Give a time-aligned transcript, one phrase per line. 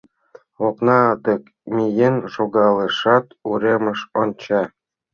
[0.67, 1.43] Окна дек
[1.73, 4.61] миен шогалешат, уремыш онча.